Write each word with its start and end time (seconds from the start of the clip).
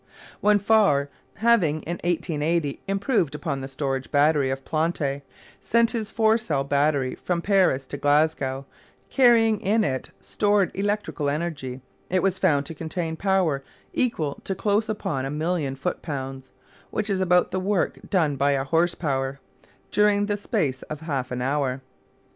When 0.39 0.57
Faure, 0.57 1.11
having 1.35 1.83
in 1.83 1.97
1880 2.03 2.81
improved 2.87 3.35
upon 3.35 3.61
the 3.61 3.67
storage 3.67 4.09
battery 4.09 4.49
of 4.49 4.65
Planté, 4.65 5.21
sent 5.59 5.91
his 5.91 6.09
four 6.09 6.39
cell 6.39 6.63
battery 6.63 7.13
from 7.13 7.39
Paris 7.43 7.85
to 7.85 7.97
Glasgow, 7.97 8.65
carrying 9.11 9.61
in 9.61 9.83
it 9.83 10.09
stored 10.19 10.71
electrical 10.73 11.29
energy, 11.29 11.81
it 12.09 12.23
was 12.23 12.39
found 12.39 12.65
to 12.65 12.73
contain 12.73 13.15
power 13.15 13.63
equal 13.93 14.39
to 14.43 14.55
close 14.55 14.89
upon 14.89 15.23
a 15.23 15.29
million 15.29 15.75
foot 15.75 16.01
pounds, 16.01 16.51
which 16.89 17.07
is 17.07 17.21
about 17.21 17.51
the 17.51 17.59
work 17.59 17.99
done 18.09 18.37
by 18.37 18.53
a 18.53 18.63
horse 18.63 18.95
power 18.95 19.39
during 19.91 20.25
the 20.25 20.35
space 20.35 20.81
of 20.81 21.01
half 21.01 21.29
an 21.29 21.43
hour. 21.43 21.83